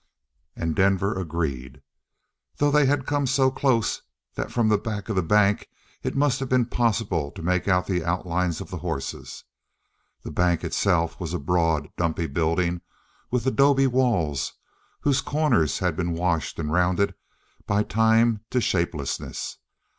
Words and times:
And 0.55 0.75
Denver 0.75 1.13
agreed, 1.13 1.83
though 2.57 2.71
they 2.71 2.87
had 2.87 3.05
come 3.05 3.27
so 3.27 3.51
close 3.51 4.01
that 4.33 4.51
from 4.51 4.67
the 4.67 4.79
back 4.79 5.09
of 5.09 5.15
the 5.15 5.21
bank 5.21 5.69
it 6.01 6.15
must 6.17 6.39
have 6.39 6.49
been 6.49 6.65
possible 6.65 7.29
to 7.29 7.43
make 7.43 7.67
out 7.67 7.85
the 7.85 8.03
outlines 8.03 8.59
of 8.61 8.71
the 8.71 8.79
horses. 8.79 9.43
The 10.23 10.31
bank 10.31 10.63
itself 10.63 11.19
was 11.19 11.35
a 11.35 11.39
broad, 11.39 11.89
dumpy 11.97 12.25
building 12.25 12.81
with 13.29 13.45
adobe 13.45 13.85
walls, 13.85 14.53
whose 15.01 15.21
corners 15.21 15.77
had 15.77 15.95
been 15.95 16.13
washed 16.13 16.57
and 16.57 16.73
rounded 16.73 17.13
by 17.67 17.83
time 17.83 18.41
to 18.49 18.59
shapelessness. 18.59 19.59